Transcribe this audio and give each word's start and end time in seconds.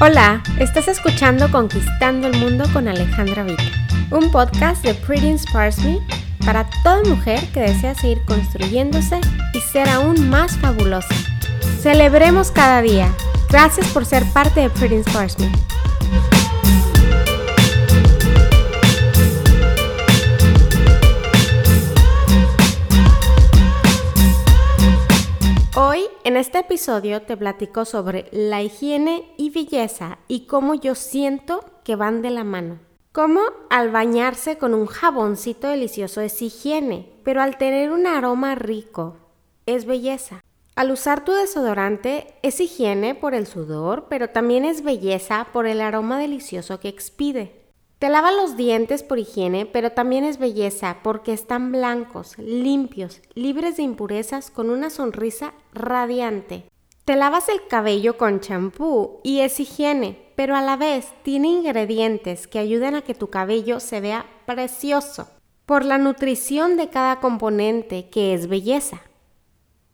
Hola, 0.00 0.42
estás 0.58 0.88
escuchando 0.88 1.48
Conquistando 1.52 2.26
el 2.26 2.36
Mundo 2.38 2.64
con 2.72 2.88
Alejandra 2.88 3.44
Vita, 3.44 3.62
un 4.10 4.32
podcast 4.32 4.84
de 4.84 4.92
Pretty 4.92 5.28
Inspires 5.28 5.78
Me 5.84 6.00
para 6.44 6.68
toda 6.82 7.04
mujer 7.04 7.38
que 7.52 7.60
desea 7.60 7.94
seguir 7.94 8.20
construyéndose 8.26 9.20
y 9.52 9.60
ser 9.60 9.88
aún 9.88 10.28
más 10.28 10.56
fabulosa. 10.58 11.14
Celebremos 11.80 12.50
cada 12.50 12.82
día. 12.82 13.08
Gracias 13.48 13.86
por 13.90 14.04
ser 14.04 14.24
parte 14.32 14.62
de 14.62 14.70
Pretty 14.70 14.96
Inspires 14.96 15.38
Me. 15.38 15.52
En 26.24 26.38
este 26.38 26.60
episodio 26.60 27.20
te 27.22 27.36
platico 27.36 27.84
sobre 27.84 28.28
la 28.32 28.62
higiene 28.62 29.34
y 29.36 29.50
belleza 29.50 30.18
y 30.26 30.46
cómo 30.46 30.74
yo 30.74 30.94
siento 30.94 31.64
que 31.84 31.96
van 31.96 32.22
de 32.22 32.30
la 32.30 32.44
mano. 32.44 32.78
Cómo 33.12 33.42
al 33.68 33.90
bañarse 33.90 34.56
con 34.56 34.72
un 34.72 34.86
jaboncito 34.86 35.68
delicioso 35.68 36.22
es 36.22 36.40
higiene, 36.40 37.12
pero 37.24 37.42
al 37.42 37.58
tener 37.58 37.92
un 37.92 38.06
aroma 38.06 38.54
rico 38.54 39.18
es 39.66 39.84
belleza. 39.84 40.42
Al 40.74 40.90
usar 40.90 41.26
tu 41.26 41.32
desodorante 41.32 42.34
es 42.42 42.58
higiene 42.58 43.14
por 43.14 43.34
el 43.34 43.46
sudor, 43.46 44.06
pero 44.08 44.30
también 44.30 44.64
es 44.64 44.82
belleza 44.82 45.48
por 45.52 45.66
el 45.66 45.82
aroma 45.82 46.18
delicioso 46.18 46.80
que 46.80 46.88
expide. 46.88 47.63
Te 48.04 48.10
lava 48.10 48.32
los 48.32 48.58
dientes 48.58 49.02
por 49.02 49.18
higiene, 49.18 49.64
pero 49.64 49.92
también 49.92 50.24
es 50.24 50.36
belleza 50.36 50.98
porque 51.02 51.32
están 51.32 51.72
blancos, 51.72 52.36
limpios, 52.36 53.22
libres 53.32 53.78
de 53.78 53.82
impurezas 53.82 54.50
con 54.50 54.68
una 54.68 54.90
sonrisa 54.90 55.54
radiante. 55.72 56.64
Te 57.06 57.16
lavas 57.16 57.48
el 57.48 57.66
cabello 57.66 58.18
con 58.18 58.40
champú 58.40 59.20
y 59.22 59.40
es 59.40 59.58
higiene, 59.58 60.18
pero 60.36 60.54
a 60.54 60.60
la 60.60 60.76
vez 60.76 61.14
tiene 61.22 61.48
ingredientes 61.48 62.46
que 62.46 62.58
ayudan 62.58 62.94
a 62.94 63.00
que 63.00 63.14
tu 63.14 63.30
cabello 63.30 63.80
se 63.80 64.02
vea 64.02 64.26
precioso 64.44 65.26
por 65.64 65.82
la 65.82 65.96
nutrición 65.96 66.76
de 66.76 66.90
cada 66.90 67.20
componente 67.20 68.10
que 68.10 68.34
es 68.34 68.48
belleza. 68.48 69.00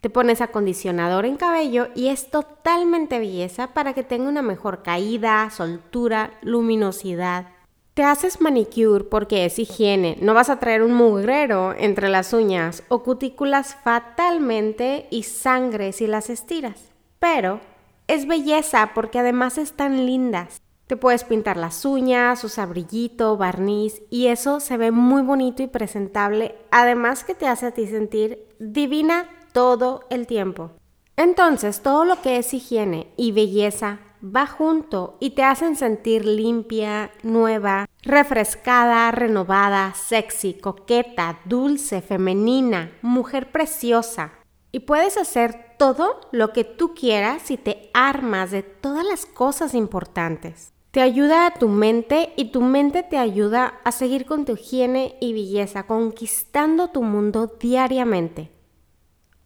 Te 0.00 0.10
pones 0.10 0.40
acondicionador 0.40 1.26
en 1.26 1.34
cabello 1.34 1.88
y 1.96 2.06
es 2.06 2.30
totalmente 2.30 3.18
belleza 3.18 3.74
para 3.74 3.94
que 3.94 4.04
tenga 4.04 4.28
una 4.28 4.42
mejor 4.42 4.84
caída, 4.84 5.50
soltura, 5.50 6.38
luminosidad. 6.42 7.55
Te 7.96 8.04
haces 8.04 8.42
manicure 8.42 9.04
porque 9.04 9.46
es 9.46 9.58
higiene, 9.58 10.18
no 10.20 10.34
vas 10.34 10.50
a 10.50 10.60
traer 10.60 10.82
un 10.82 10.92
mugrero 10.92 11.72
entre 11.72 12.10
las 12.10 12.34
uñas 12.34 12.82
o 12.88 13.02
cutículas 13.02 13.74
fatalmente 13.74 15.06
y 15.10 15.22
sangre 15.22 15.94
si 15.94 16.06
las 16.06 16.28
estiras. 16.28 16.90
Pero 17.18 17.58
es 18.06 18.26
belleza 18.26 18.90
porque 18.94 19.20
además 19.20 19.56
están 19.56 20.04
lindas. 20.04 20.60
Te 20.86 20.98
puedes 20.98 21.24
pintar 21.24 21.56
las 21.56 21.86
uñas, 21.86 22.44
usar 22.44 22.68
brillito, 22.68 23.38
barniz 23.38 24.02
y 24.10 24.26
eso 24.26 24.60
se 24.60 24.76
ve 24.76 24.90
muy 24.90 25.22
bonito 25.22 25.62
y 25.62 25.66
presentable, 25.66 26.54
además 26.70 27.24
que 27.24 27.34
te 27.34 27.48
hace 27.48 27.64
a 27.64 27.70
ti 27.70 27.86
sentir 27.86 28.46
divina 28.58 29.26
todo 29.54 30.04
el 30.10 30.26
tiempo. 30.26 30.70
Entonces, 31.16 31.80
todo 31.80 32.04
lo 32.04 32.20
que 32.20 32.36
es 32.36 32.52
higiene 32.52 33.06
y 33.16 33.32
belleza 33.32 34.00
va 34.22 34.46
junto 34.46 35.16
y 35.20 35.30
te 35.30 35.42
hacen 35.42 35.76
sentir 35.76 36.24
limpia, 36.24 37.10
nueva, 37.22 37.86
refrescada, 38.02 39.10
renovada, 39.10 39.94
sexy, 39.94 40.54
coqueta, 40.54 41.40
dulce, 41.44 42.02
femenina, 42.02 42.92
mujer 43.02 43.52
preciosa. 43.52 44.32
Y 44.72 44.80
puedes 44.80 45.16
hacer 45.16 45.76
todo 45.78 46.20
lo 46.32 46.52
que 46.52 46.64
tú 46.64 46.94
quieras 46.94 47.42
si 47.42 47.56
te 47.56 47.90
armas 47.94 48.50
de 48.50 48.62
todas 48.62 49.04
las 49.04 49.26
cosas 49.26 49.74
importantes. 49.74 50.72
Te 50.90 51.02
ayuda 51.02 51.46
a 51.46 51.54
tu 51.54 51.68
mente 51.68 52.32
y 52.36 52.46
tu 52.52 52.62
mente 52.62 53.02
te 53.02 53.18
ayuda 53.18 53.80
a 53.84 53.92
seguir 53.92 54.24
con 54.24 54.46
tu 54.46 54.54
higiene 54.54 55.16
y 55.20 55.34
belleza, 55.34 55.82
conquistando 55.86 56.88
tu 56.88 57.02
mundo 57.02 57.54
diariamente. 57.60 58.50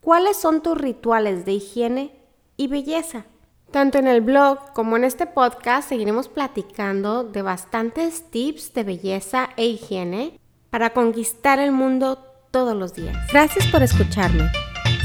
¿Cuáles 0.00 0.37
son 0.37 0.62
tus 0.62 0.78
rituales 0.78 1.44
de 1.44 1.54
higiene 1.54 2.14
y 2.56 2.69
belleza? 2.69 3.26
Tanto 3.70 3.98
en 3.98 4.08
el 4.08 4.20
blog 4.20 4.72
como 4.72 4.97
en 4.97 5.04
este 5.04 5.26
podcast 5.26 5.88
seguiremos 5.88 6.26
platicando 6.28 7.22
de 7.22 7.42
bastantes 7.42 8.28
tips 8.31 8.75
de 8.75 8.82
belleza 8.82 9.50
e 9.56 9.66
higiene 9.66 10.41
para 10.70 10.91
conquistar 10.91 11.60
el 11.60 11.70
mundo 11.70 12.19
todos 12.50 12.76
los 12.76 12.94
días. 12.94 13.16
Gracias 13.32 13.66
por 13.69 13.82
escucharme. 13.84 14.50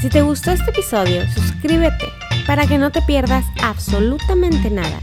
Si 0.01 0.09
te 0.09 0.23
gustó 0.23 0.51
este 0.51 0.71
episodio, 0.71 1.21
suscríbete 1.31 2.07
para 2.47 2.65
que 2.65 2.79
no 2.79 2.91
te 2.91 3.03
pierdas 3.03 3.45
absolutamente 3.61 4.71
nada. 4.71 4.99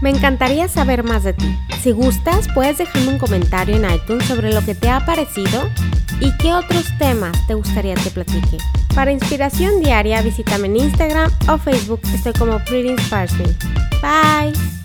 Me 0.00 0.10
encantaría 0.10 0.68
saber 0.68 1.02
más 1.02 1.24
de 1.24 1.32
ti. 1.32 1.56
Si 1.80 1.90
gustas, 1.90 2.46
puedes 2.54 2.78
dejarme 2.78 3.08
un 3.08 3.18
comentario 3.18 3.76
en 3.76 3.90
iTunes 3.92 4.26
sobre 4.26 4.52
lo 4.52 4.64
que 4.64 4.76
te 4.76 4.88
ha 4.88 5.04
parecido 5.04 5.68
y 6.20 6.36
qué 6.38 6.52
otros 6.52 6.86
temas 6.98 7.36
te 7.48 7.54
gustaría 7.54 7.94
que 7.94 8.10
platique. 8.10 8.58
Para 8.94 9.10
inspiración 9.10 9.80
diaria, 9.80 10.20
visítame 10.20 10.66
en 10.66 10.76
Instagram 10.76 11.30
o 11.48 11.56
Facebook. 11.56 12.00
Estoy 12.14 12.32
como 12.34 12.58
Pretty 12.64 12.90
Inspires 12.90 13.32
Bye. 14.02 14.81